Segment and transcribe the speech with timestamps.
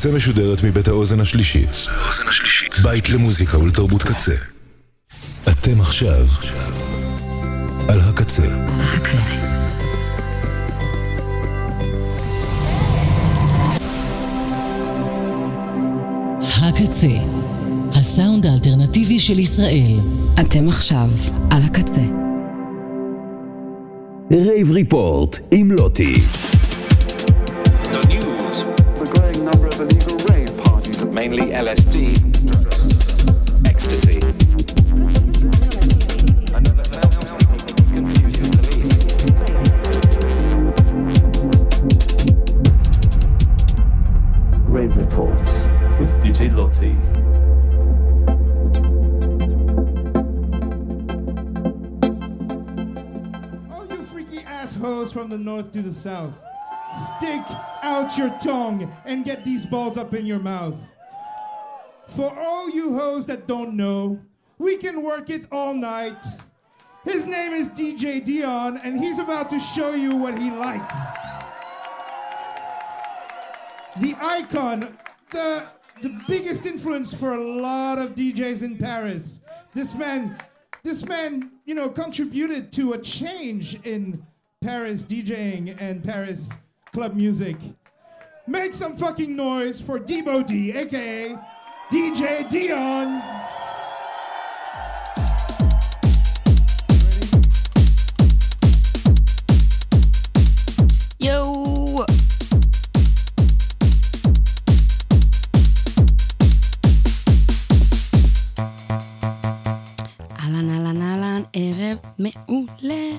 [0.00, 1.76] הקצה משודרת מבית האוזן השלישית.
[2.82, 4.34] בית למוזיקה ולתרבות קצה.
[5.48, 6.26] אתם עכשיו
[7.88, 8.42] על הקצה.
[16.62, 17.06] הקצה,
[17.92, 20.00] הסאונד האלטרנטיבי של ישראל.
[20.40, 21.10] אתם עכשיו
[21.50, 22.04] על הקצה.
[24.32, 26.14] Rave Report עם לוטי.
[29.82, 31.04] Illegal rave parties.
[31.06, 32.16] Mainly LSD.
[33.66, 34.18] Ecstasy.
[36.54, 39.00] Another thousand people confusing police.
[44.68, 45.64] Rave Reports
[45.98, 46.96] with DJ Lottie.
[53.72, 56.38] All you freaky assholes from the north to the south,
[56.94, 57.42] stick
[57.82, 60.92] out your tongue and get these balls up in your mouth.
[62.06, 64.20] For all you hoes that don't know,
[64.58, 66.24] we can work it all night.
[67.04, 70.94] His name is DJ Dion, and he's about to show you what he likes.
[73.98, 74.96] The icon,
[75.30, 75.66] the
[76.02, 79.40] the biggest influence for a lot of DJs in Paris.
[79.74, 80.36] This man,
[80.82, 84.24] this man, you know, contributed to a change in
[84.62, 86.50] Paris DJing and Paris
[86.91, 87.57] club music.
[88.47, 91.37] Make some fucking noise for Debo D, aka
[91.91, 93.21] DJ Dion.
[101.19, 102.05] יואו!
[110.39, 113.17] אהלן, אהלן, אהלן, ערב מעולה.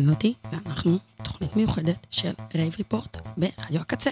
[0.00, 4.10] כאן לוטי, ואנחנו תוכנית מיוחדת של רייב ריפורט ברדיו הקצה.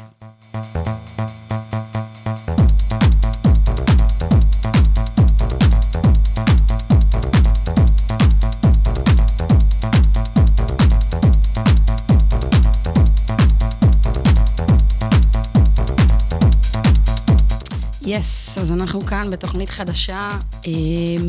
[18.06, 20.28] Yes, אז אנחנו כאן בתוכנית חדשה,
[20.66, 20.72] אה,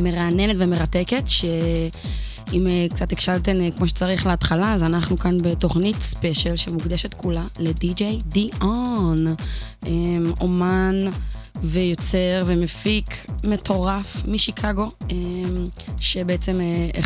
[0.04, 1.90] מרעננת ומרתקת, שאם
[2.54, 7.80] אה, קצת הקשבתם אה, כמו שצריך להתחלה, אז אנחנו כאן בתוכנית special שמוקדשת כולה ל
[7.80, 9.28] DJ Deeon,
[9.86, 9.92] אה,
[10.42, 10.96] אומן
[11.64, 15.16] ויוצר ומפיק מטורף משיקגו, אה,
[16.00, 17.00] שבעצם אה,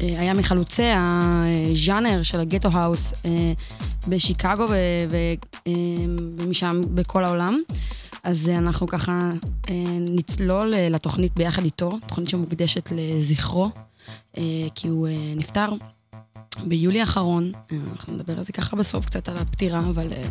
[0.00, 3.12] היה מחלוצי הז'אנר של ה ghetto house
[4.08, 5.72] בשיקגו אה,
[6.38, 7.58] ומשם בכל העולם.
[8.24, 9.30] אז אנחנו ככה
[10.00, 13.70] נצלול לתוכנית ביחד איתו, תוכנית שמוקדשת לזכרו,
[14.74, 15.68] כי הוא אה, נפטר
[16.64, 17.52] ביולי האחרון.
[17.72, 20.22] אה, אנחנו נדבר על זה ככה בסוף, קצת על הפטירה, אבל אה,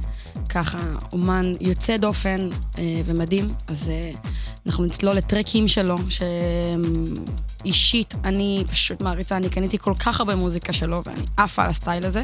[0.50, 0.78] ככה,
[1.12, 3.47] אומן יוצא דופן אה, ומדהים.
[3.68, 4.12] אז אה,
[4.68, 5.95] אנחנו נצלול לטרקים שלו,
[7.63, 12.06] שאישית אני פשוט מעריצה, אני קניתי כל כך הרבה מוזיקה שלו, ואני עפה על הסטייל
[12.06, 12.22] הזה.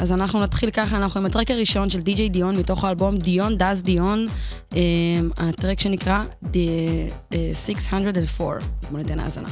[0.00, 3.82] אז אנחנו נתחיל ככה, אנחנו עם הטרק הראשון של די.ג'יי דיון מתוך האלבום דיון דאז
[3.82, 4.26] דיון,
[4.76, 4.80] אה,
[5.36, 6.56] הטרק שנקרא The
[7.32, 8.58] אה, 604.
[8.90, 9.48] בואו ניתן האזנה.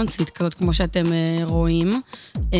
[0.00, 2.02] באונסית כזאת, כמו שאתם אה, רואים,
[2.54, 2.58] אה,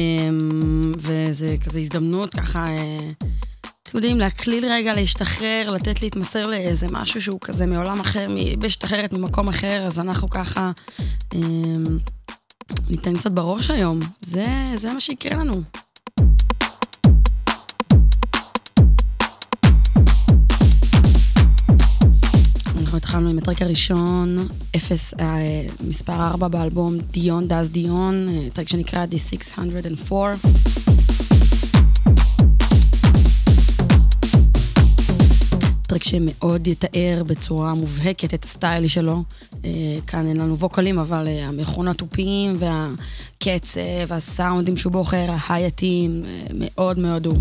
[0.99, 2.99] וזה כזה הזדמנות ככה, אה,
[3.83, 9.13] אתם יודעים, להקליל רגע, להשתחרר, לתת להתמסר לאיזה משהו שהוא כזה מעולם אחר, מיבשת אחרת,
[9.13, 10.71] ממקום אחר, אז אנחנו ככה
[11.35, 11.39] אה,
[12.91, 14.01] ניתן קצת בראש היום.
[14.21, 15.63] זה, זה מה שיקרה לנו.
[22.91, 28.69] אנחנו התחלנו עם הטרק הראשון, אפס, אה, מספר 4 באלבום דיון דאז דיון, אה, טרק
[28.69, 30.35] שנקרא The 604.
[35.83, 39.23] טרק שמאוד יתאר בצורה מובהקת את הסטייל שלו.
[39.65, 39.71] אה,
[40.07, 46.23] כאן אין לנו ווקלים, אבל אה, המכונות תופים והקצב והסאונדים שהוא בוחר, ההייטים,
[46.55, 47.37] מאוד מאוד הוא.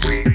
[0.00, 0.32] ונמשיך.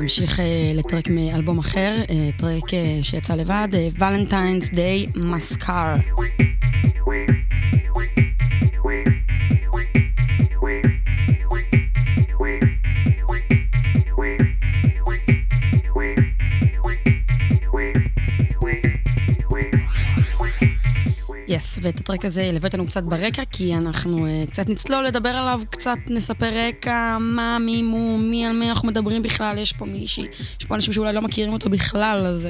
[0.00, 5.94] נמשיך אה, לטרק מאלבום אחר, אה, טרק אה, שיצא לבד, ולנטיינס דיי מסקר.
[21.82, 25.98] ואת הטרק הזה ליווה אותנו קצת ברקע, כי אנחנו uh, קצת נצלול לדבר עליו, קצת
[26.06, 30.26] נספר רקע, מה, מי, מו, מי, על מי אנחנו מדברים בכלל, יש פה מישהי,
[30.60, 32.48] יש פה אנשים שאולי לא מכירים אותו בכלל, אז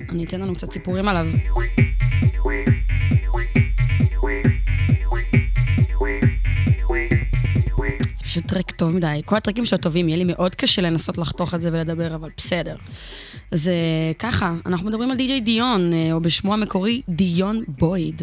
[0.00, 1.26] uh, אני אתן לנו קצת סיפורים עליו.
[8.16, 9.22] זה פשוט טרק טוב מדי.
[9.24, 12.76] כל הטרקים שלו טובים, יהיה לי מאוד קשה לנסות לחתוך את זה ולדבר, אבל בסדר.
[13.52, 18.22] אז אה, ככה, אנחנו מדברים על די.ג'יי דיון, אה, או בשמו המקורי דיון בויד,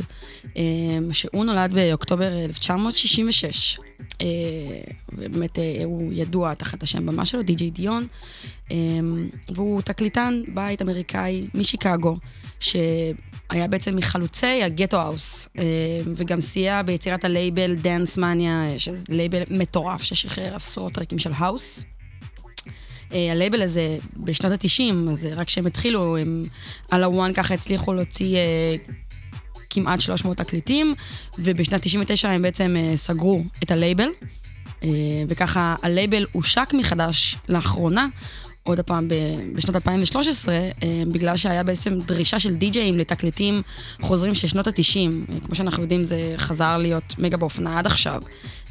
[0.58, 0.64] אה,
[1.12, 3.80] שהוא נולד באוקטובר 1966.
[5.14, 8.08] ובאמת הוא ידוע תחת השם במה שלו, DJ Deeon,
[9.50, 12.16] והוא תקליטן בית אמריקאי משיקגו,
[12.60, 15.50] שהיה בעצם מחלוצי ה ghetto house,
[16.16, 21.84] וגם סייע ביצירת הלייבל Dance Mania, שזה לייבל מטורף ששחרר עשרות טרקים של house.
[23.14, 26.44] אה, הלייבל הזה בשנות ה-90, אז רק כשהם התחילו, הם
[26.92, 28.76] על ה one ככה הצליחו להוציא אה,
[29.70, 30.96] כמעט 300 תקליטים,
[31.40, 34.10] ובשנת 99 הם בעצם אה, סגרו את הלייבל,
[34.84, 34.90] אה,
[35.28, 38.08] וככה הלייבל הושק מחדש לאחרונה.
[38.64, 39.08] עוד פעם
[39.56, 40.70] בשנת 2013, אה,
[41.14, 43.62] בגלל שהיה בעצם דרישה של די-ג'אים לתקליטים
[44.02, 45.46] חוזרים של שנות ה-90.
[45.46, 48.22] כמו שאנחנו יודעים, זה חזר להיות מגה באופנה עד עכשיו.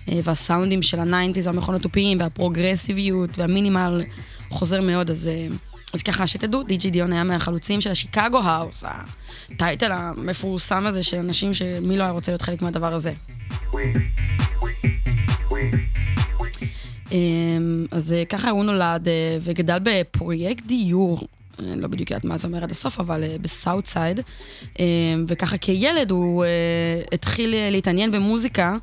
[0.09, 4.03] אה, והסאונדים של ה nineties, המכונות תופיים, והפרוגרסיביות, וה minimal
[4.51, 5.47] חוזר מאוד, אז, אה,
[5.95, 8.85] אז ככה שתדעו, די.ג'י דיון היה מהחלוצים של ה Chicago house,
[9.51, 13.13] ה title המפורסם הזה של אנשים שמי לא היה רוצה להיות חלק מהדבר הזה.
[17.13, 19.09] אמ, אז אה, ככה הוא נולד
[19.43, 23.84] וגדל בפרויקט דיור אני לא בדיוק יודעת מה זה אומר עד הסוף, אבל ב South
[23.84, 24.21] Side.
[25.29, 26.45] וככה כילד הוא
[27.13, 28.77] התחיל להתעניין במוזיקה,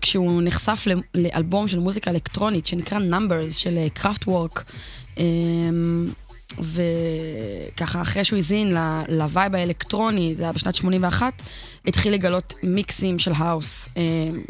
[0.00, 4.64] כשהוא נחשף לאלבום של מוזיקה אלקטרונית שנקרא Numbers של קראפט אה, וורק.
[5.16, 5.20] אמ,
[6.58, 8.76] וככה, אחרי שהוא האזין
[9.08, 11.42] ל vibe האלקטרוני, זה היה בשנת 81,
[11.86, 14.02] התחיל לגלות מיקסים של house, אה,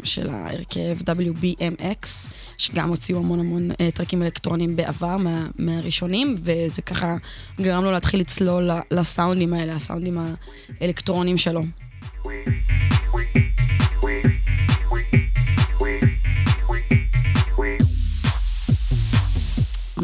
[0.03, 2.07] של ההרכב WBMX,
[2.57, 7.15] שגם הוציאו המון המון אה, טרקים אלקטרוניים בעבר, מה, מהראשונים, וזה ככה
[7.61, 10.17] גרם לו להתחיל לצלול לסאונדים האלה, הסאונדים
[10.81, 11.61] האלקטרוניים שלו.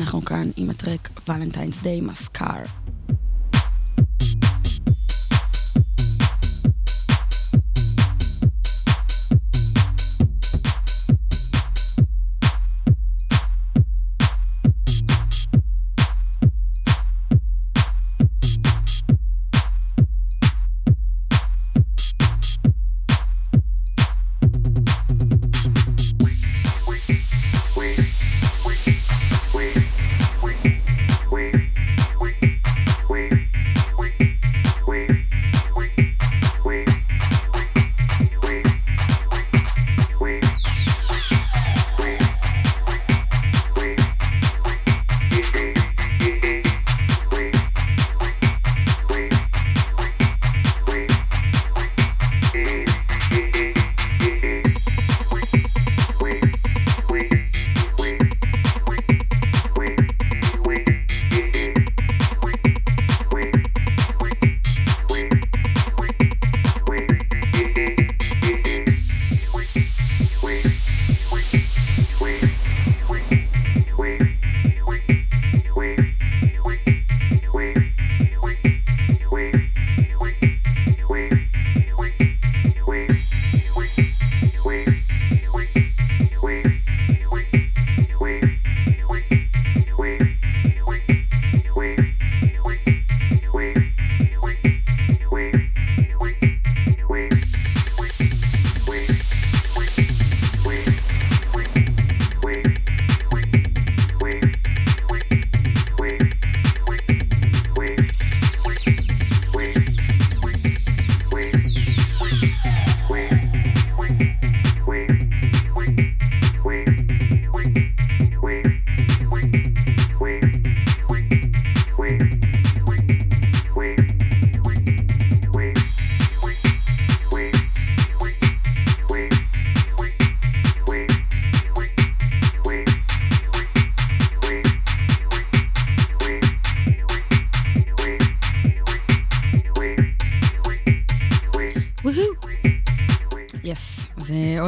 [0.10, 2.89] אנחנו כאן עם הטרק ולנטיינס דיי מסקר.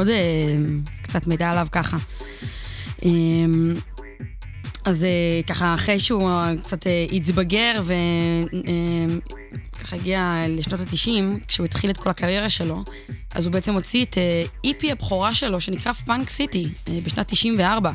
[0.02, 0.56] עוד אה,
[1.02, 1.96] קצת מידע עליו ככה.
[3.04, 3.10] אה,
[4.84, 7.82] אז אה, ככה, אחרי שהוא אה, קצת אה, התבגר
[9.72, 12.84] וככה הגיע לשנות ה-90, כשהוא התחיל את כל הקריירה שלו,
[13.30, 17.92] אז הוא בעצם הוציא את אה, איפי הבכורה שלו, שנקרא פאנק סיטי, אה, בשנת 94.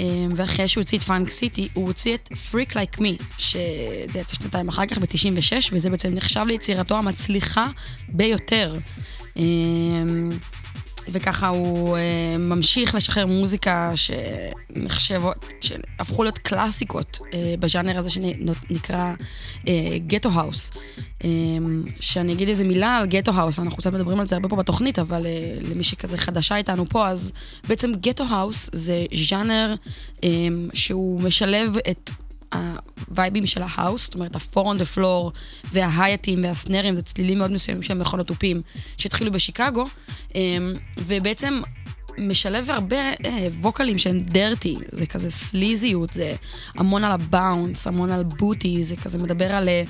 [0.00, 4.36] אה, ואחרי שהוא הוציא את פאנק סיטי, הוא הוציא את Freak Like Me, שזה יצא
[4.36, 7.66] שנתיים אחר כך, ב-96, וזה בעצם נחשב ליצירתו המצליחה
[8.08, 8.76] ביותר.
[11.08, 19.14] אה, וככה הוא אה, ממשיך לשחרר מוזיקה שנחשבות, שהפכו להיות קלאסיקות אה, בז'אנר הזה שנקרא
[20.06, 20.70] ghetto house.
[21.24, 21.28] אה,
[22.00, 24.98] שאני אגיד איזה מילה על ghetto house, אנחנו קצת מדברים על זה הרבה פה בתוכנית,
[24.98, 27.32] אבל אה, למי שכזה חדשה איתנו פה, אז
[27.68, 29.74] בעצם ghetto house זה ז'אנר
[30.24, 30.28] אה,
[30.74, 32.10] שהוא משלב את
[33.08, 35.30] הווייבים של ה house, זאת אומרת, ה-4 on the floor
[35.72, 38.62] וההייטים והסנרים, זה צלילים מאוד מסוימים של מכונות תופים
[38.96, 39.84] שהתחילו בשיקגו,
[40.34, 41.60] אמ, ובעצם
[42.18, 46.34] משלב הרבה אה, ווקלים שהם dirty, זה כזה סליזיות, זה
[46.74, 49.82] המון על ה bounce, המון על booty, זה כזה מדבר על, אה,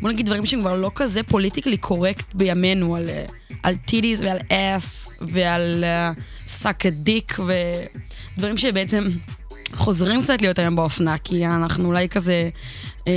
[0.00, 3.24] בוא נגיד דברים שהם כבר לא כזה politically correct בימינו, על, אה,
[3.62, 5.84] על titties ועל ass ועל
[6.46, 7.38] suck dick
[8.36, 9.04] ודברים שבעצם...
[9.74, 12.50] חוזרים קצת להיות היום באופנה, כי אנחנו אולי כזה,
[13.06, 13.12] אה,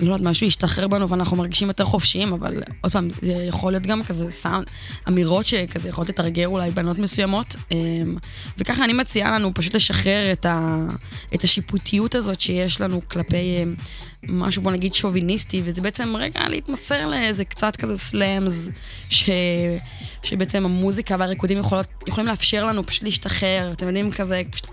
[0.00, 3.82] לא יודעת, משהו ישתחרר בנו ואנחנו מרגישים יותר חופשיים, אבל עוד פעם, זה יכול להיות
[3.82, 4.66] גם כזה סאונד,
[5.08, 7.56] אמירות שכזה יכולות לתרגר אולי בנות מסוימות.
[7.72, 7.78] אה,
[8.58, 10.86] וככה אני מציעה לנו פשוט לשחרר את, ה,
[11.34, 13.64] את השיפוטיות הזאת שיש לנו כלפי אה,
[14.28, 18.68] משהו, בוא נגיד, שוביניסטי, וזה בעצם רגע להתמסר לאיזה קצת כזה סלאמס,
[19.10, 19.30] ש...
[20.22, 24.66] שבעצם המוזיקה והריקודים יכולות, יכולים לאפשר לנו פשוט להשתחרר, אתם יודעים, כזה, פשוט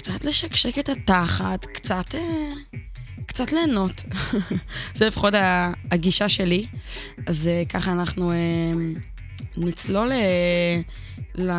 [0.00, 2.50] קצת לשקשק את התחת, קצת, אה,
[3.26, 4.04] קצת ליהנות.
[4.94, 5.34] זה לפחות
[5.90, 6.66] הגישה שלי.
[7.26, 8.36] אז אה, ככה אנחנו אה,
[9.56, 10.10] נצלול
[11.34, 11.52] ל,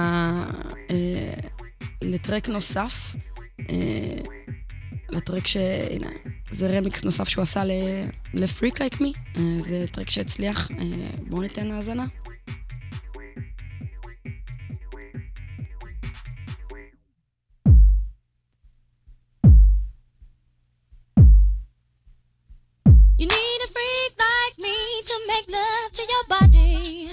[2.01, 3.15] לטרק נוסף.
[5.09, 5.57] לטרק ש...
[5.89, 6.07] הנה,
[6.51, 7.63] זה רמיקס נוסף שהוא עשה
[8.33, 9.39] ל-Freak Like Me.
[9.59, 10.69] זה טרק שהצליח.
[11.27, 12.05] בואו ניתן האזנה.
[25.41, 27.09] Make love to your body.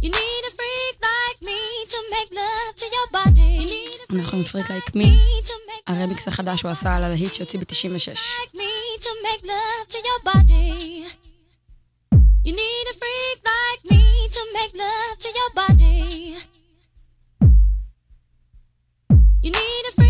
[0.00, 3.52] You need a freak like me to make love to your body.
[3.60, 5.06] You need a אנחנו עם Freak Like Me.
[5.86, 8.16] הרמיקס החדש הוא עשה על הלהיט שהוציא ב-96.
[8.16, 11.04] like me to make love to your body.
[12.44, 16.36] You need a freak like me to make love to your body.
[19.42, 20.09] You need a freak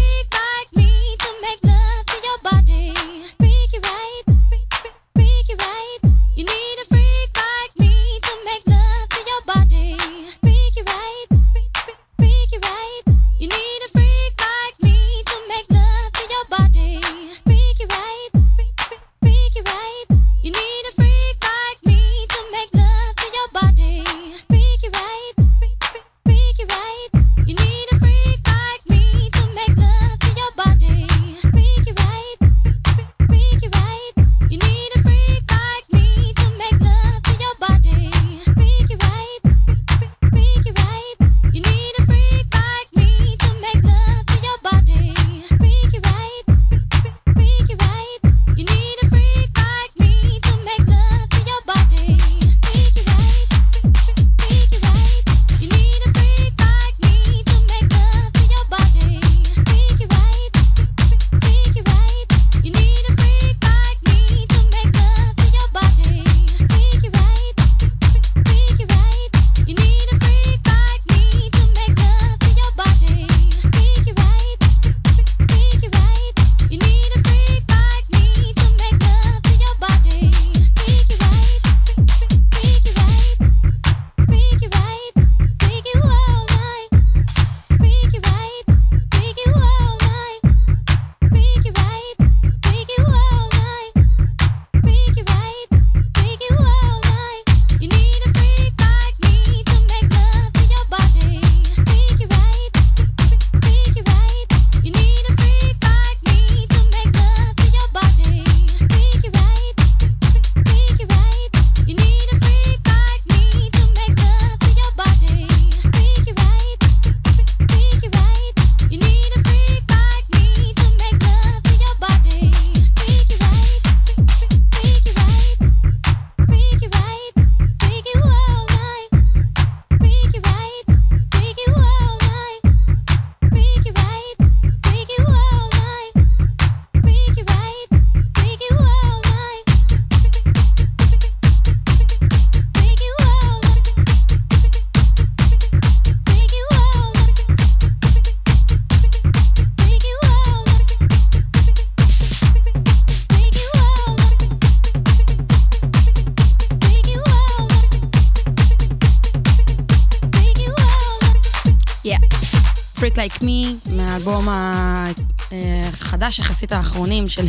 [166.61, 167.45] יחסית האחרונים של,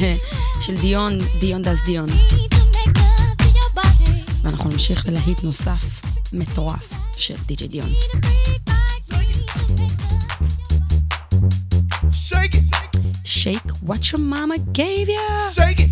[0.62, 2.10] של דיון, דיון דס דיון.
[4.42, 6.02] ואנחנו נמשיך ללהיט נוסף
[6.34, 7.90] מטורף של דיג'י דיון.
[13.24, 15.28] Shake what your mama gave you.
[15.58, 15.91] Shake it.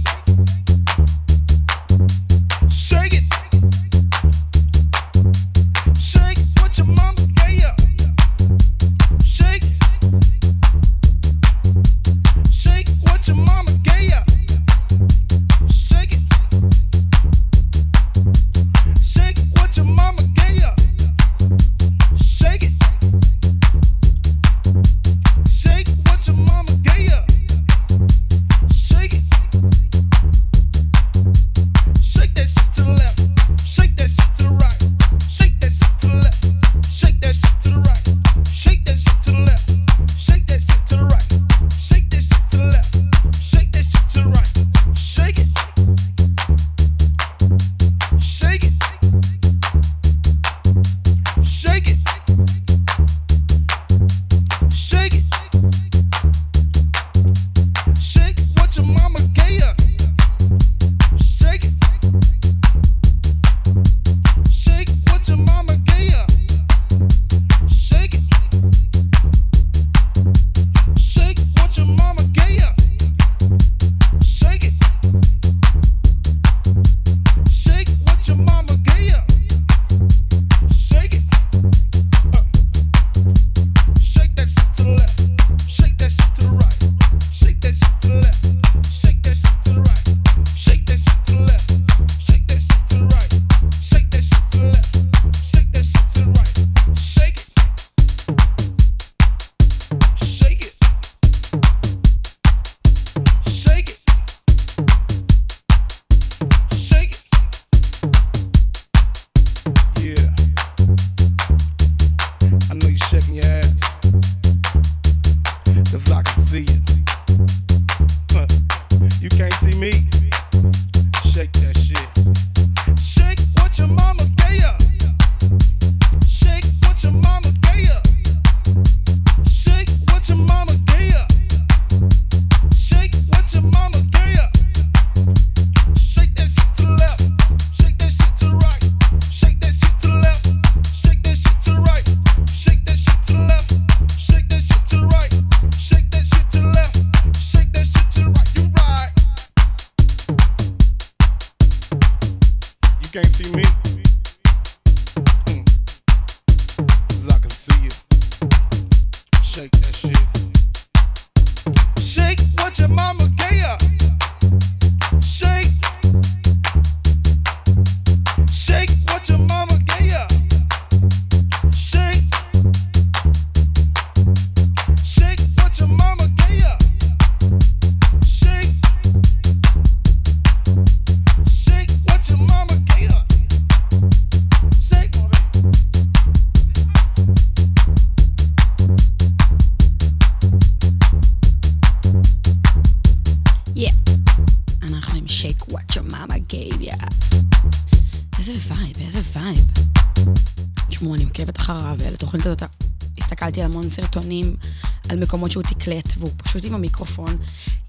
[205.39, 207.37] במקומות שהוא מתקלט, והוא פשוט עם המיקרופון,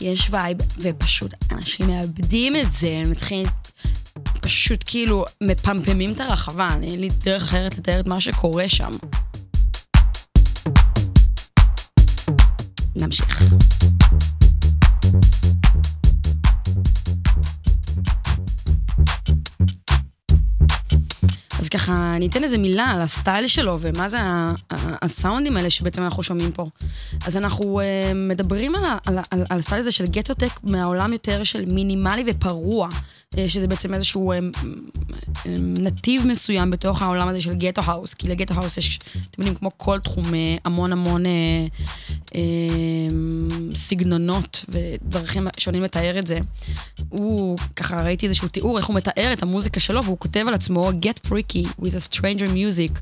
[0.01, 3.47] יש vibe, ופשוט אנשים מאבדים את זה, הם מתחילים...
[4.41, 8.93] פשוט כאילו מפמפים את הרחבה, אין לי דרך אחרת לתאר את מה שקורה שם.
[12.97, 13.43] נמשיך.
[21.71, 24.19] ככה, אני אתן איזה מילה על הסטייל שלו ומה זה
[25.03, 26.67] הסאונדים האלה שבעצם אנחנו שומעים פה.
[27.27, 31.65] אז אנחנו uh, מדברים על, על, על, על הסטייל הזה של ghetto-tech מהעולם יותר של
[31.65, 32.89] מינימלי ופרוע,
[33.39, 34.37] אה, שזה בעצם איזשהו um,
[35.57, 38.99] נתיב מסוים בתוך העולם הזה של ghetto house, כי ל ghetto house יש,
[39.31, 40.25] אתם יודעים, כמו כל תחום,
[40.65, 41.29] המון המון uh,
[42.31, 42.35] um,
[43.71, 46.39] סגנונות ודרכים שונים לתאר את זה.
[47.09, 50.91] הוא, ככה ראיתי איזשהו תיאור איך הוא מתאר את המוזיקה שלו, והוא כותב על עצמו,
[50.91, 51.60] get freaky.
[51.79, 52.93] with a stranger music,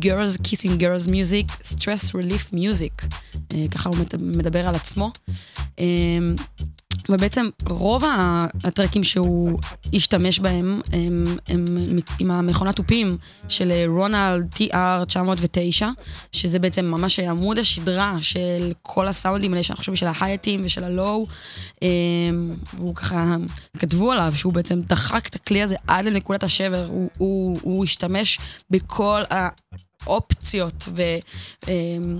[0.00, 3.04] girls kissing girls music, stress relief music.
[3.34, 5.12] Uh, ככה הוא מדבר על עצמו.
[5.76, 5.80] Um,
[7.08, 8.02] ובעצם רוב
[8.64, 9.58] הטרקים שהוא
[9.94, 11.66] השתמש בהם הם, הם
[12.18, 13.16] עם המכונת תופים
[13.48, 15.88] של אה, רונלד TR 909,
[16.32, 21.26] שזה בעצם ממש עמוד השדרה של כל הסאונדים האלה שאנחנו חושבים של ההייטים ושל הלואו.
[21.82, 21.88] אה,
[22.74, 23.36] והוא ככה,
[23.78, 28.38] כתבו עליו שהוא בעצם דחק את הכלי הזה עד לנקודת השבר, הוא, הוא, הוא השתמש
[28.70, 29.48] בכל ה...
[30.06, 31.02] אופציות ו,
[31.68, 31.74] אה,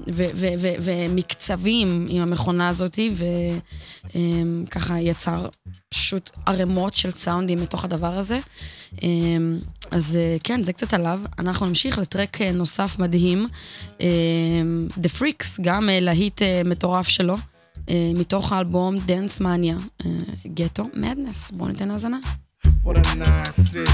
[0.06, 2.98] ו, ו, ו, ומקצבים עם המכונה הזאת,
[4.04, 5.48] וככה יצר
[5.88, 8.38] פשוט ערימות של סאונדים מתוך הדבר הזה.
[9.02, 9.08] אה,
[9.90, 11.20] אז אה, כן, זה קצת עליו.
[11.38, 13.46] אנחנו נמשיך לטרק אה, נוסף מדהים,
[15.00, 17.36] The Freaks, גם אה, להיט מטורף שלו.
[18.14, 20.06] מתוך האלבום Dance Mania,
[20.54, 21.50] גטו מדנס.
[21.50, 22.18] בואו ניתן האזנה.
[22.82, 23.90] for the nine six.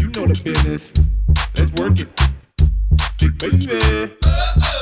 [0.00, 0.90] You know the business.
[1.56, 2.33] Let's work it,
[3.30, 4.73] baby.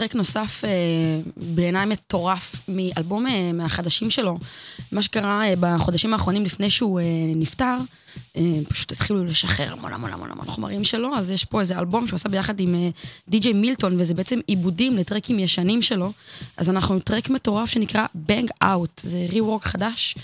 [0.00, 0.70] לטרק נוסף, אה,
[1.36, 4.38] בעיניי מטורף, מאלבום אה, מהחדשים שלו.
[4.92, 7.00] מה שקרה אה, בחודשים האחרונים לפני שהוא
[7.36, 7.76] נפטר,
[8.68, 12.16] פשוט התחילו לשחרר המון המון המון המון חומרים שלו, אז יש פה איזה אלבום שהוא
[12.16, 12.74] עשה ביחד עם
[13.28, 16.12] די.ג'יי מילטון, וזה בעצם עיבודים לטרקים ישנים שלו.
[16.56, 20.14] אז אנחנו עם טרק מטורף שנקרא Bang Out, זה ריוורק חדש,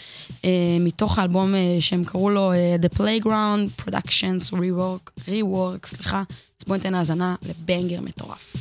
[0.81, 6.23] מתוך האלבום שהם קראו לו The Playground Productions Rework, Rework, סליחה.
[6.61, 8.56] אז בואו ניתן האזנה לבנגר מטורף.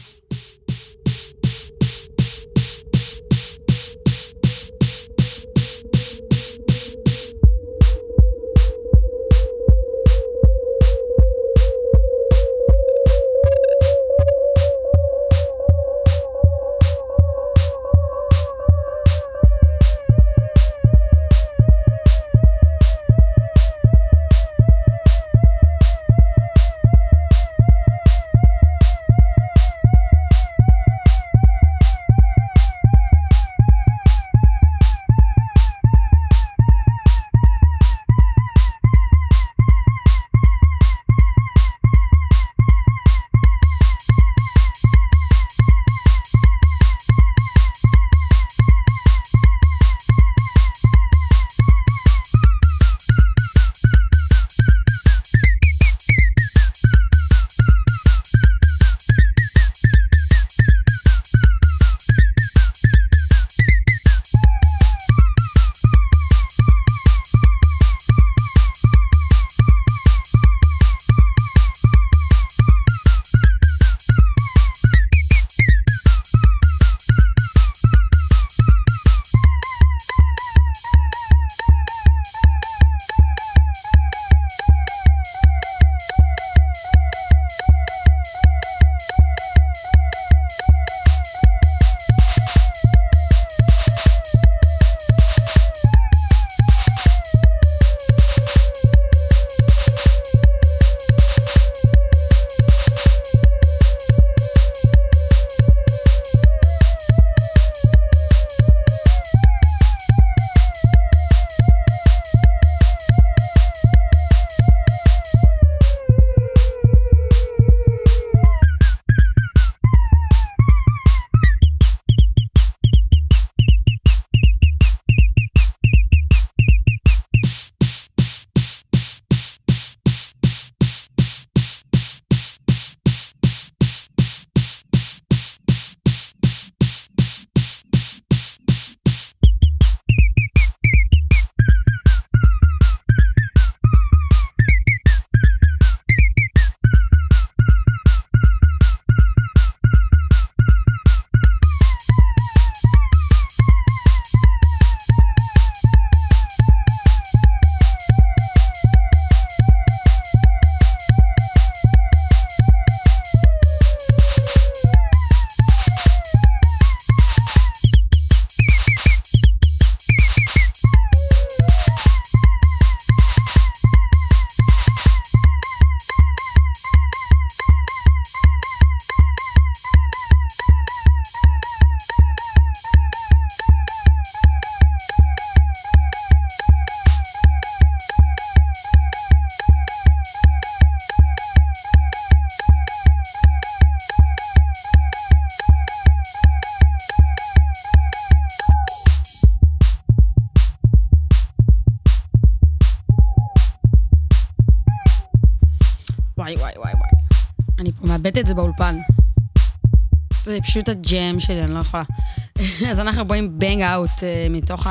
[210.66, 212.04] פשוט ה jam שלי, אני לא יכולה.
[212.92, 214.10] אז אנחנו באים Bang Out
[214.50, 214.88] מתוך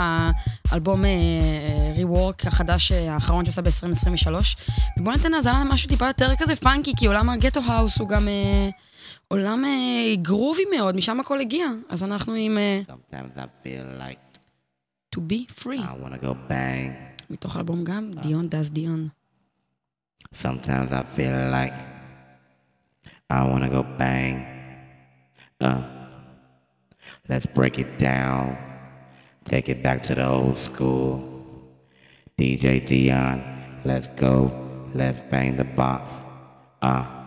[0.70, 1.04] האלבום
[1.96, 4.34] rework החדש אה, האחרון שעושה ב-2023.
[4.98, 8.28] ובואו ניתן האזנה למשהו טיפה יותר כזה funky, כי עולם ה ghetto house הוא גם
[8.28, 8.68] אה,
[9.28, 11.66] עולם אה, groovy מאוד, משם הכל הגיע.
[11.88, 12.80] אז אנחנו עם אה,
[13.98, 14.38] like
[15.16, 17.30] To be free, I wanna go bang.
[17.30, 19.08] מתוך האלבום גם Deeon Doez Deeon.
[20.34, 21.74] Sometimes I feel like
[23.32, 24.53] I wanna go bang.
[25.64, 25.82] Uh,
[27.28, 28.58] let's break it down.
[29.44, 31.24] Take it back to the old school.
[32.38, 33.42] DJ Dion,
[33.84, 34.52] let's go.
[34.94, 36.12] Let's bang the box.
[36.82, 37.23] Uh.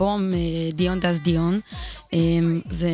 [0.00, 0.32] האלבום
[0.74, 1.60] Deeon Doez Deeon.
[2.70, 2.90] זה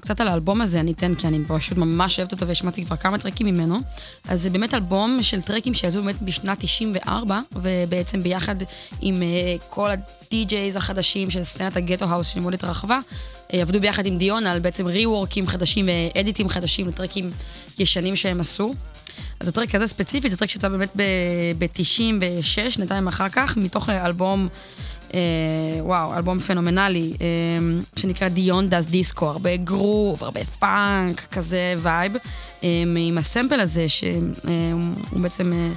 [0.00, 3.18] קצת על האלבום הזה אני אתן, כי אני פשוט ממש אוהבת אותו והשמעתי כבר כמה
[3.18, 3.78] טרקים ממנו.
[4.28, 8.56] אז זה באמת אלבום של טרקים שיצאו באמת בשנת 94, ובעצם ביחד
[9.00, 12.98] עם אה, כל ה DJs החדשים של סצנת ה ghetto house שמאוד התרחבה,
[13.54, 17.30] אה, עבדו ביחד עם Deeon על בעצם רי-וורקים חדשים ואדיטים חדשים לטרקים
[17.78, 18.74] ישנים שהם עשו.
[19.40, 20.96] אז הטרק הזה ספציפית, זה טרק שיצא באמת
[21.58, 24.48] ב-96, שנתיים אחר כך, מתוך אה, אלבום,
[25.80, 27.26] וואו, אלבום פנומנלי, אה,
[27.96, 32.12] שנקרא Deeon Doez Disco, הרבה גרוב, הרבה פאנק, כזה vibe,
[32.64, 34.12] אה, עם ה sample הזה, שהוא
[34.48, 35.68] אה, בעצם אה,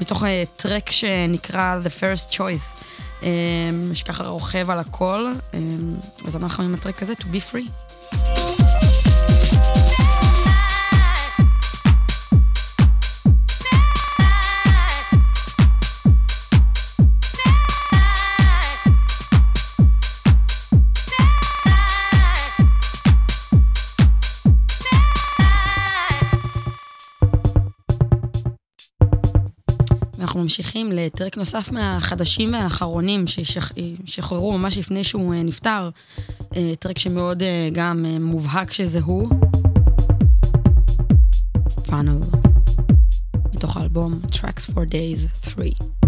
[0.00, 2.76] מתוך אה, טרק שנקרא The First Choice,
[3.22, 3.28] אה,
[3.94, 5.58] שככה רוכב על הכל, אה,
[6.26, 8.49] אז אנחנו עם הטרק הזה, To be free.
[30.42, 35.90] ממשיכים לטרק נוסף מהחדשים והאחרונים ששחררו ממש לפני שהוא אה, נפטר.
[36.56, 39.28] אה, טרק שמאוד אה, גם מובהק שזה הוא.
[41.86, 42.20] פאנל.
[43.54, 45.99] מתוך האלבום Tracks for Days 3.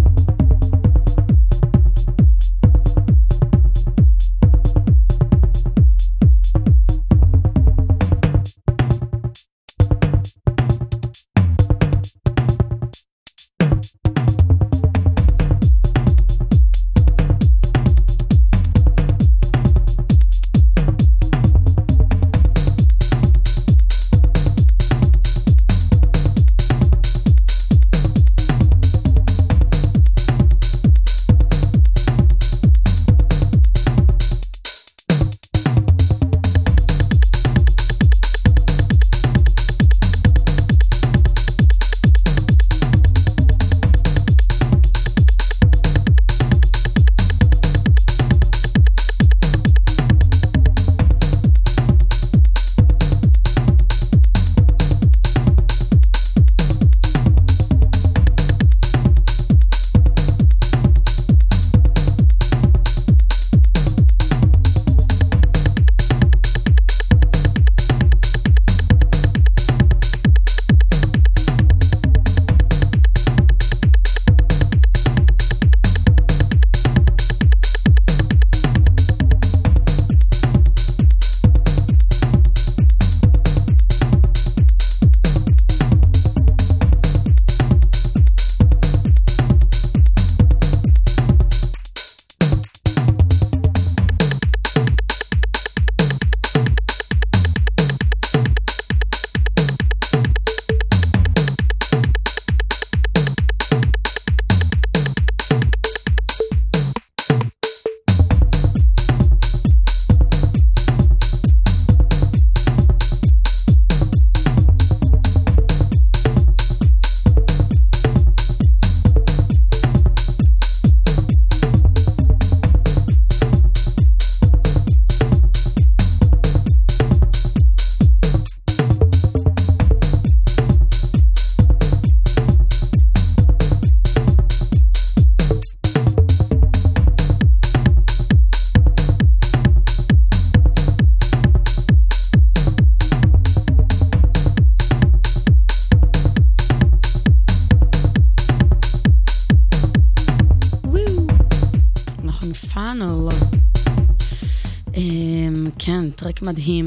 [156.53, 156.87] מדהים.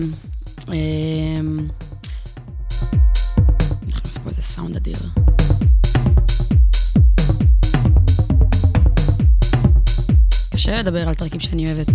[0.68, 1.68] אמ,
[3.88, 4.98] נכנס פה איזה סאונד אדיר.
[10.54, 11.88] קשה לדבר על טרקים שאני אוהבת.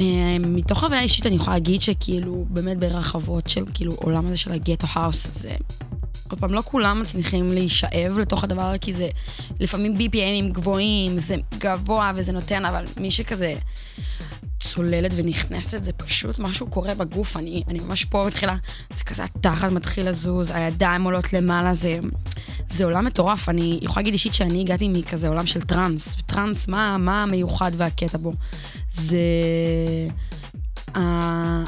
[0.00, 4.52] אמ, מתוך חוויה אישית אני יכולה להגיד שכאילו, באמת ברחבות של כאילו עולם הזה של
[4.52, 5.54] הגטו האוס, זה...
[6.30, 9.08] עוד פעם, לא כולם מצליחים להישאב לתוך הדבר, כי זה
[9.60, 13.54] לפעמים BPMים גבוהים, זה גבוה וזה נותן, אבל מי שכזה
[14.68, 17.36] צוללת ונכנסת, זה פשוט משהו קורה בגוף.
[17.36, 18.56] אני, אני ממש פה מתחילה,
[18.94, 21.98] זה כזה התחת מתחיל לזוז, הידיים עולות למעלה, זה,
[22.68, 23.48] זה עולם מטורף.
[23.48, 28.18] אני יכולה להגיד אישית שאני הגעתי מכזה עולם של טראנס, וטראנס, מה, מה המיוחד והקטע
[28.18, 28.32] בו?
[28.94, 29.18] זה...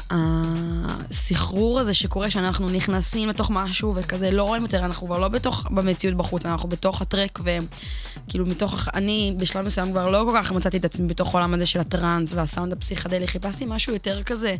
[0.09, 5.65] הסחרור הזה שקורה שאנחנו נכנסים לתוך משהו וכזה לא רואים יותר, אנחנו כבר לא בתוך,
[5.71, 10.77] במציאות בחוץ, אנחנו בתוך הטרק וכאילו מתוך, אני בשלב מסוים כבר לא כל כך מצאתי
[10.77, 14.55] את עצמי בתוך העולם הזה של הטראנס והסאונד הפסיכדלי, חיפשתי משהו יותר כזה,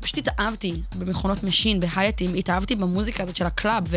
[0.00, 3.96] פשוט התאהבתי במכונות machine, בהייטים, התאהבתי במוזיקה הזאת של ה club, ו...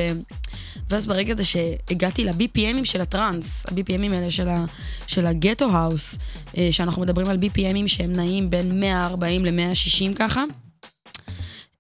[0.89, 4.65] ואז ברגע הזה שהגעתי ל-BPMים של הטראנס, ה-BPMים האלה של, ה...
[5.07, 6.17] של ה ghetto house,
[6.57, 10.43] אה, שאנחנו מדברים על BPMים שהם נעים בין 140 ל-160 ככה,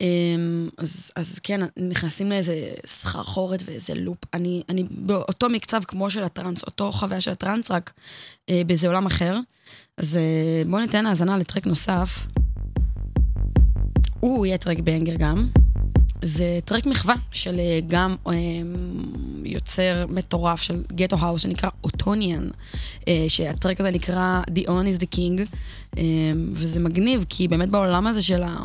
[0.01, 4.17] אמ, אז, אז כן, נכנסים לאיזה סחרחורת ואיזה לופ.
[4.33, 7.93] אני, אני באותו מקצב כמו של הטראנס, אותו חוויה של הטראנס, רק
[8.49, 9.37] אה, באיזה עולם אחר.
[9.97, 12.27] אז אה, בואו ניתן האזנה לטרק נוסף.
[14.19, 15.47] הוא יהיה טרק banger גם.
[16.25, 18.33] זה טרק מחווה של אה, גם אה,
[19.43, 22.49] יוצר מטורף של ghetto house שנקרא אוטוניאן,
[23.07, 25.57] אה, שהטרק הזה נקרא Deeon is the King,
[26.51, 28.57] וזה מגניב כי באמת בעולם הזה של ה...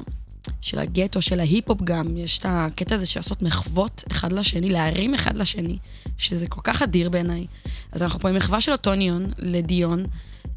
[0.60, 5.14] של הגטו, של ההיפ-הופ גם, יש את הקטע הזה של לעשות מחוות אחד לשני, להרים
[5.14, 5.78] אחד לשני,
[6.18, 7.46] שזה כל כך אדיר בעיניי.
[7.92, 10.04] אז אנחנו פה עם מחווה של אוטוניון לדיון,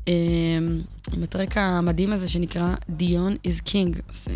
[0.06, 4.02] עם הטרק המדהים הזה שנקרא דיון is king.
[4.10, 4.28] אז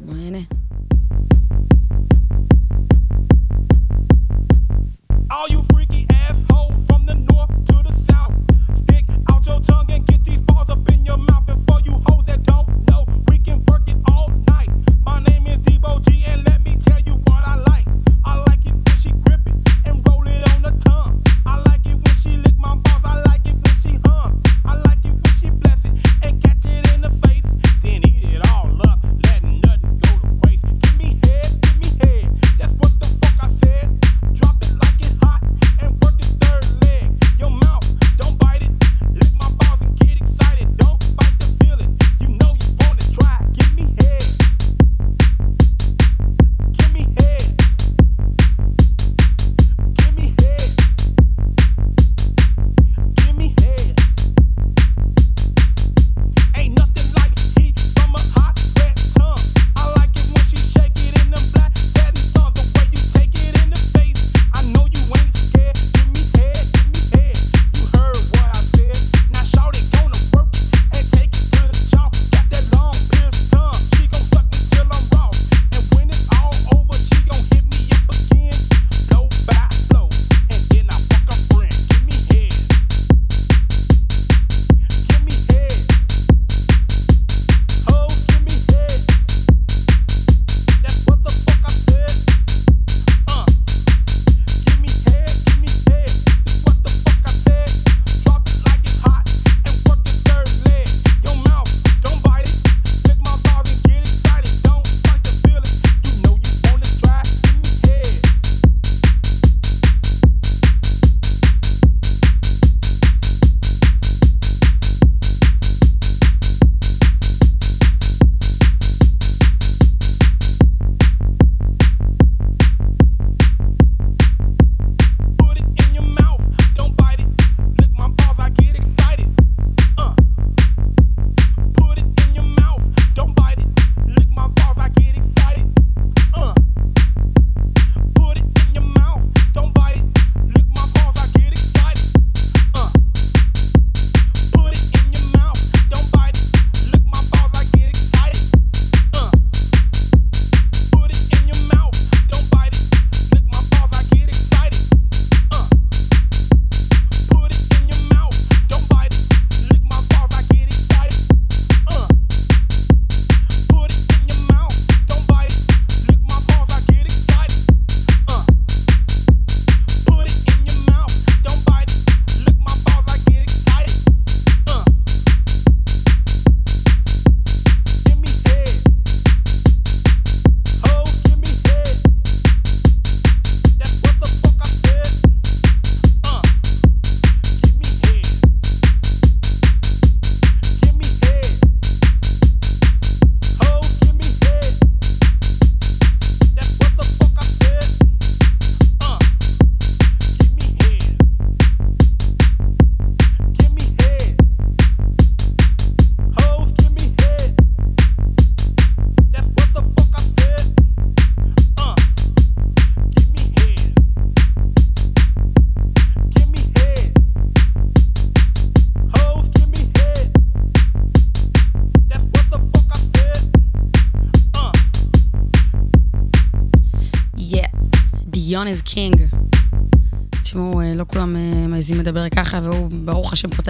[0.00, 0.67] בוא נהנה.
[5.38, 6.04] All you freaky
[6.88, 8.34] from the north to the south,
[8.74, 11.48] stick out your tongue and get these balls up in your mouth.
[11.48, 14.68] And for you hoes that don't know, we can work it all night.
[15.06, 16.57] My name is Debo G, and let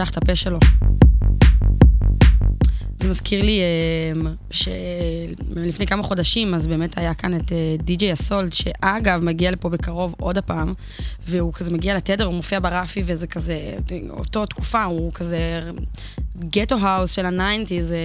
[0.09, 0.59] פותח את הפה שלו.
[2.97, 8.53] זה מזכיר לי אה, שלפני כמה חודשים, אז באמת היה כאן את אה, DJ Assault,
[8.53, 10.75] שאגב, מגיע לפה בקרוב עוד הפעם,
[11.27, 13.75] והוא כזה מגיע לתדר, הוא מופיע ברפי, וזה כזה,
[14.11, 15.39] אותו תקופה, הוא כזה
[16.39, 17.99] ghetto house של ה nineties, אה,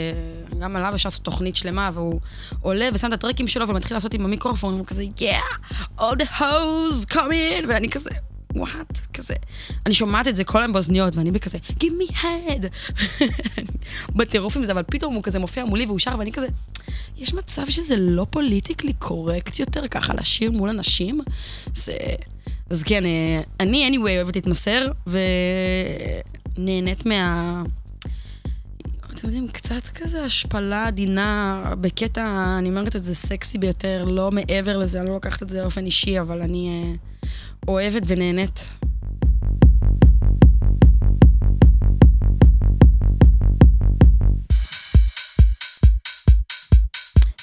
[0.59, 2.19] גם עליו אפשר לעשות תוכנית שלמה, והוא
[2.61, 7.13] עולה ושם את הטרקים שלו ומתחיל לעשות עם המיקרופון, הוא כזה, yeah, all the hoes
[7.13, 8.09] come in, ואני כזה,
[8.55, 9.33] וואט, כזה.
[9.85, 12.65] אני שומעת את זה כל היום באוזניות, ואני בכזה, give me head.
[14.15, 16.47] בטירוף עם זה, אבל פתאום הוא כזה מופיע מולי והוא שר, ואני כזה,
[17.17, 21.21] יש מצב שזה לא פוליטיקלי קורקט יותר ככה לשיר מול אנשים?
[21.75, 21.93] זה...
[22.69, 24.91] אז כן, אה, אני anyway אוהבת להתמסר,
[26.57, 27.63] ונהנית מה...
[29.13, 34.77] אתם יודעים, קצת כזה השפלה עדינה, בקטע, אני אומרת את זה סקסי ביותר, לא מעבר
[34.77, 37.12] לזה, אני לא לוקחת את זה באופן אישי, אבל אני אה,
[37.67, 38.65] אוהבת ונהנית.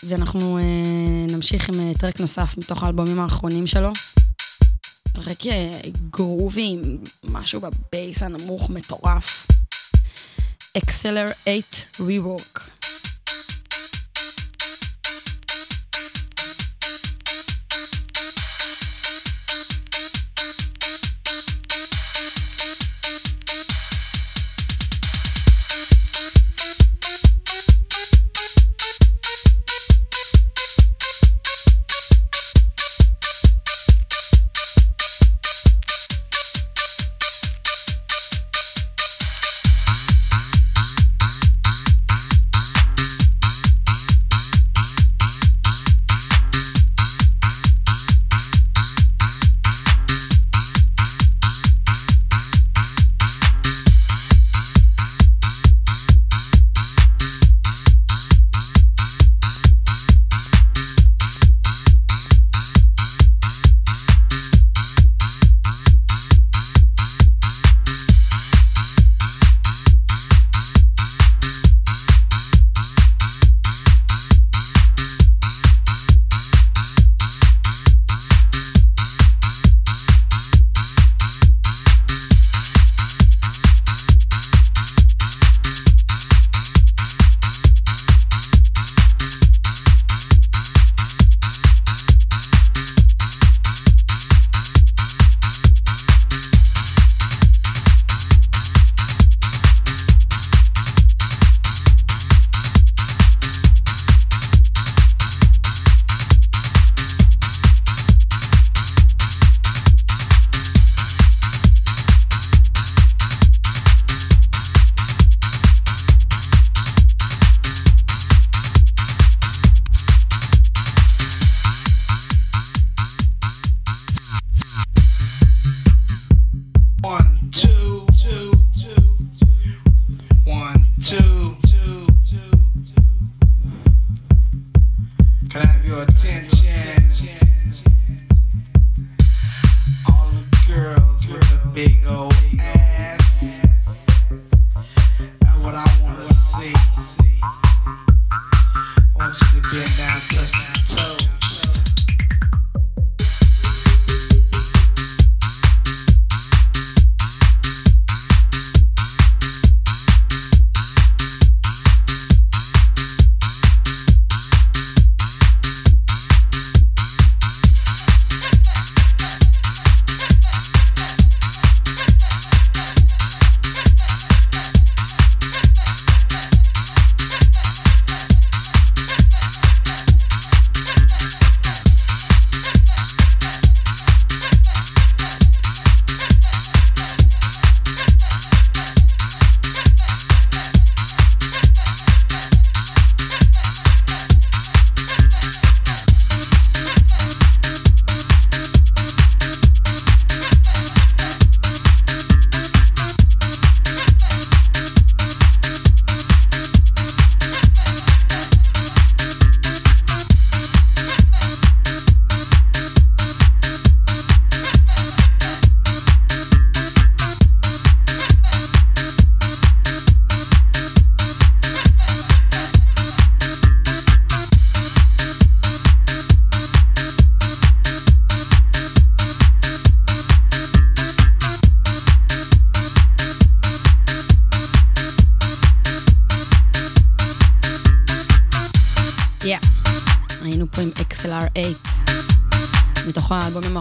[0.04, 0.62] ואנחנו אה,
[1.34, 3.90] נמשיך עם אה, טרק נוסף מתוך האלבומים האחרונים שלו.
[5.12, 9.46] טרק אה, גרובי עם משהו בבייס הנמוך מטורף.
[10.78, 12.79] Accelerate Rework.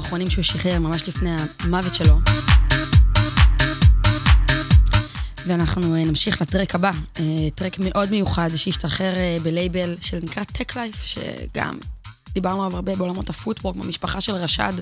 [0.09, 2.19] האחרונים שהוא שחרר ממש לפני המוות שלו.
[5.47, 7.23] ואנחנו אה, נמשיך לטרק הבא, אה,
[7.55, 11.77] טרק מאוד מיוחד שהשתחרר אה, בלייבל שנקרא Tech Life, שגם
[12.33, 14.73] דיברנו עליו הרבה בעולמות הפוטוורק, במשפחה של רשד.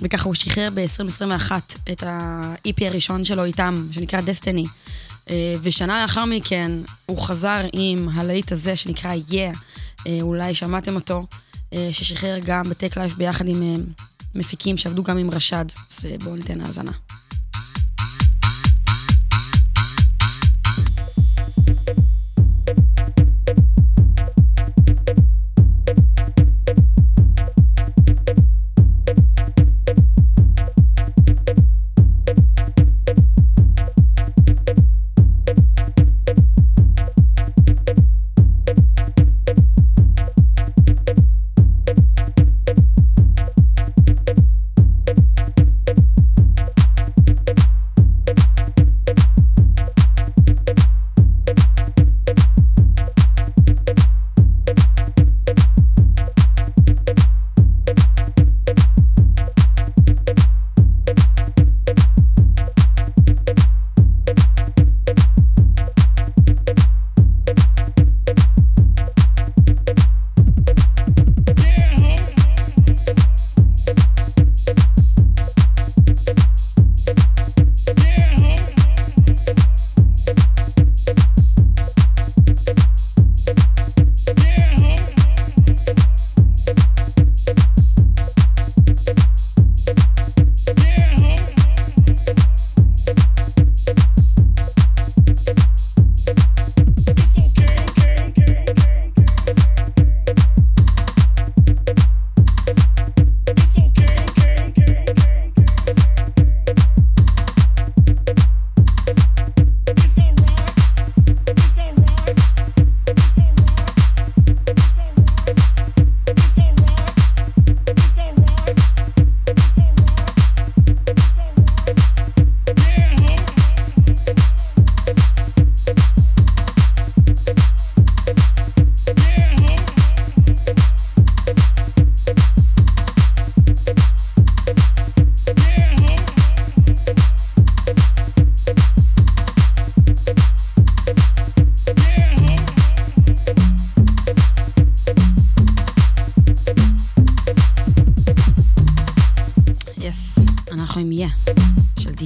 [0.00, 1.52] וככה הוא שחרר ב-2021
[1.92, 4.20] את ה-EP הראשון שלו איתם, שנקרא.
[5.30, 6.72] אה, ושנה לאחר מכן
[7.06, 9.58] הוא חזר עם הלהיט הזה שנקרא Yeah,
[10.22, 11.26] אולי שמעתם אותו,
[11.92, 13.74] ששחרר גם בטק לייף ביחד עם אה,
[14.34, 16.92] מפיקים שעבדו גם עם רשד, אז אה, בואו ניתן האזנה.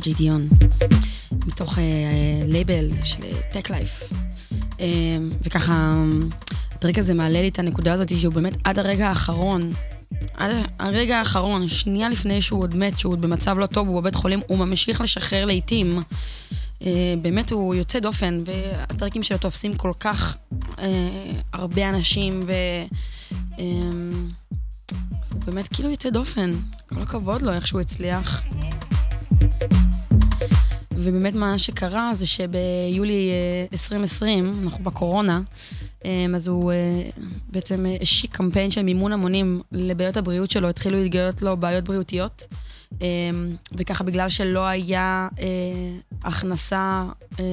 [0.00, 0.48] DJ Deeon,
[1.46, 4.12] מתוך אה, אה, לייבל של Teklife.
[4.80, 4.86] אה,
[5.42, 6.05] וככה,
[6.72, 9.72] הטרק הזה מעלה לי את הנקודה הזאת שהוא באמת עד הרגע האחרון,
[10.34, 14.14] עד הרגע האחרון, שנייה לפני שהוא עוד מת, שהוא עוד במצב לא טוב, הוא בבית
[14.14, 16.02] חולים, הוא ממשיך לשחרר להיטים.
[16.82, 20.36] אה, באמת הוא יוצא דופן, והטרקים שלו תופסים כל כך
[20.78, 20.88] אה,
[21.53, 22.53] הרבה אנשים, ו...
[25.32, 26.51] הוא באמת כאילו יוצא דופן.
[26.88, 28.42] כל הכבוד לו, איך שהוא הצליח.
[31.03, 35.40] ובאמת מה שקרה זה שביולי אה, 2020, אנחנו בקורונה,
[36.05, 36.76] אה, אז הוא אה,
[37.53, 42.46] בעצם השיק קמפיין של מימון המונים לבעיות הבריאות שלו, התחילו להתגלות לו בעיות בריאותיות.
[43.03, 43.07] אה,
[43.72, 45.46] וככה בגלל שלא היה אה,
[46.22, 47.05] הכנסה,
[47.40, 47.44] אה,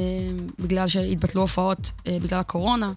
[0.59, 2.91] בגלל שהתבטלו הופעות אה, בגלל הקורונה,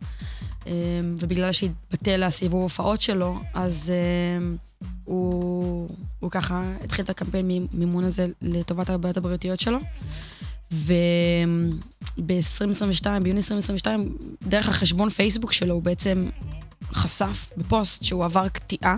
[0.66, 0.72] אה,
[1.18, 4.54] ובגלל שהתבטל הסיבוב הופעות שלו, אז אה,
[5.04, 5.88] הוא,
[6.20, 9.78] הוא ככה התחיל את הקמפיין מימון הזה לטובת הבעיות הבריאותיות שלו.
[10.72, 12.20] וב-2022,
[13.22, 14.16] ביוני 2022,
[14.48, 16.28] דרך החשבון פייסבוק שלו, הוא בעצם
[16.92, 18.96] חשף בפוסט שהוא עבר קטיעה,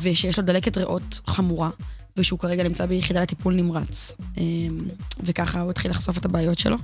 [0.00, 1.70] ושיש לו דלקת ריאות חמורה,
[2.16, 4.12] ושהוא כרגע נמצא ביחידה לטיפול נמרץ.
[4.36, 4.78] אמ,
[5.22, 6.76] וככה הוא התחיל לחשוף את הבעיות שלו.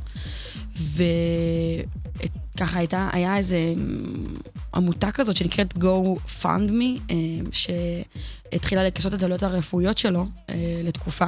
[0.76, 3.74] וככה הייתה, היה איזה
[4.74, 10.54] עמותה כזאת שנקראת Go Fund Me, אמ, שהתחילה לכסות את העלויות הרפואיות שלו אה,
[10.84, 11.26] לתקופה.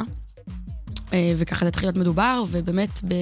[1.13, 3.15] אה, וככה זה התחיל להיות מדובר, ובאמת ב,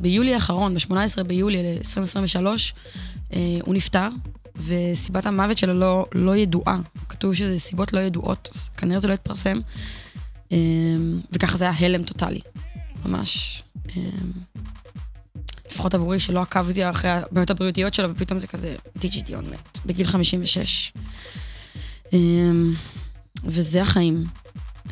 [0.00, 2.74] ביולי האחרון, ב-18 ביולי 2023,
[3.32, 4.08] אה, הוא נפטר,
[4.66, 6.80] וסיבת המוות שלו לא, לא ידועה.
[7.08, 9.60] כתוב שזה סיבות לא ידועות, כנראה זה לא התפרסם.
[10.52, 10.56] אה,
[11.32, 12.40] וככה זה היה הלם טוטאלי,
[13.04, 13.62] ממש.
[15.74, 20.92] לפחות עבורי, שלא עקבתי אחרי הבעיות הבריאותיות שלו, ופתאום זה כזה דיג'יטיון מת, בגיל 56.
[22.12, 22.18] אה,
[23.44, 24.24] וזה החיים,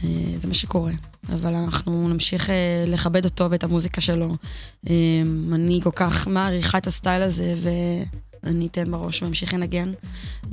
[0.04, 0.92] אה, זה מה שקורה.
[1.28, 4.36] אבל אנחנו נמשיך אה, לכבד אותו ואת המוזיקה שלו.
[4.90, 4.94] אה,
[5.52, 7.54] אני כל כך מעריכה את הסטייל הזה,
[8.44, 9.92] אני אתן בראש ואמשיך לנגן.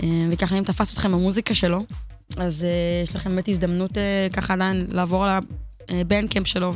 [0.03, 1.85] אה, וככה, אם תפס אתכם במוזיקה שלו,
[2.37, 2.69] אז אה,
[3.03, 3.91] יש לכם באמת הזדמנות
[4.33, 5.41] ככה עדיין לעבור על
[5.89, 6.73] הבנדקאמפ שלו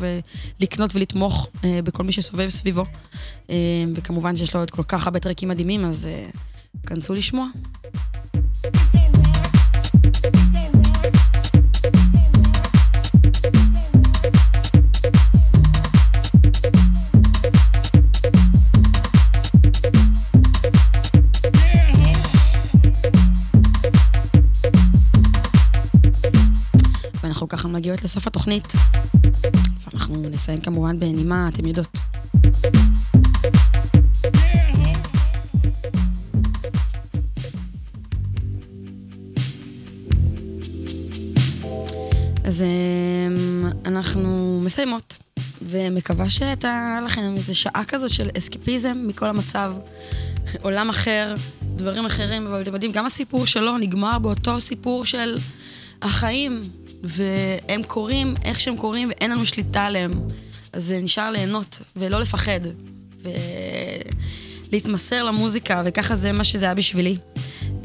[0.59, 2.85] ולקנות ולתמוך אה, בכל מי שסובב סביבו.
[3.49, 3.55] אה,
[3.95, 6.25] וכמובן שיש לו עוד כל כך הרבה טרקים מדהימים, אז אה,
[6.87, 7.47] כנסו לשמוע.
[27.73, 28.73] מגיעות לסוף התוכנית.
[29.85, 31.97] ואנחנו נסיים כמובן בנימה, אתם יודעות.
[42.43, 45.13] אז אמ, אנחנו מסיימות,
[45.61, 49.73] ומקווה שהייתה לכם איזו שעה כזאת של אסקפיזם מכל המצב,
[50.61, 51.35] עולם אחר,
[51.75, 55.35] דברים אחרים, אבל אתם יודעים, גם הסיפור שלו נגמר באותו סיפור של
[56.01, 56.61] החיים,
[57.03, 60.13] והם קורים איך שהם קורים, ואין לנו שליטה עליהם.
[60.73, 62.59] אז זה נשאר ליהנות ולא לפחד,
[64.71, 67.17] ולהתמסר למוזיקה, וככה זה מה שזה היה בשבילי.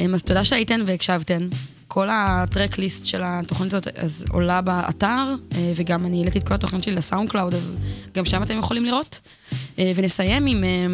[0.00, 1.48] אמ, אז תודה שהייתן והקשבתן.
[1.88, 6.54] כל ה tracklist של התוכנית הזאת אז עולה באתר, אה, וגם אני העליתי את כל
[6.54, 7.76] התוכנית שלי ל SoundCloud, אז
[8.14, 9.20] גם שם אתם יכולים לראות.
[9.78, 10.86] אה, ונסיים עם אה,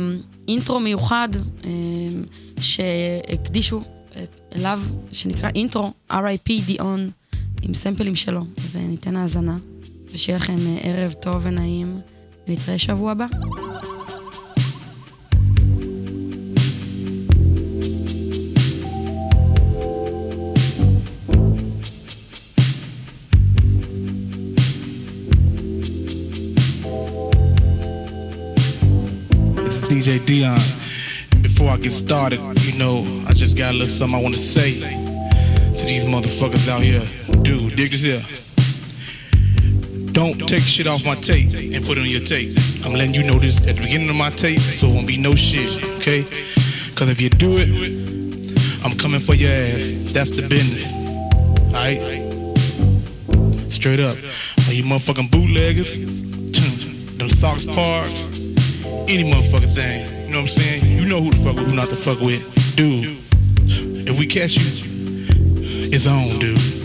[0.48, 1.28] אינטרו מיוחד
[1.64, 1.70] אה,
[2.60, 3.80] שהקדישו
[4.56, 4.80] אליו,
[5.12, 6.62] שנקרא אינטרו, R.I.P.
[6.66, 7.08] דיאון,
[7.64, 8.44] עם סמפלים שלו.
[8.64, 9.56] אז אה, ניתן האזנה,
[10.12, 12.00] ושיהיה לכם אה, ערב טוב ונעים,
[12.48, 13.26] ונתראה שבוע הבא.
[29.90, 30.60] DJ Dion.
[31.46, 32.96] Before I get started, you know,
[33.28, 35.03] I just got a little something I want to say
[35.76, 37.02] to these motherfuckers out here.
[37.42, 38.22] Dude, dig this here.
[40.12, 42.56] Don't take shit off my tape and put it on your tape.
[42.84, 45.16] I'm letting you know this at the beginning of my tape, so it won't be
[45.16, 46.22] no shit, okay?
[46.90, 49.90] Because if you do it, I'm coming for your ass.
[50.12, 50.92] That's the business.
[51.74, 52.00] Alright?
[53.72, 54.16] Straight up.
[54.68, 55.98] All you motherfucking bootleggers,
[57.18, 58.26] them socks parks,
[59.08, 60.26] any motherfucking thing.
[60.26, 60.84] You know what I'm saying?
[60.86, 62.44] You know who the fuck with, who not to fuck with.
[62.76, 63.18] Dude,
[64.08, 64.93] if we catch you,
[65.94, 66.83] it's on, dude.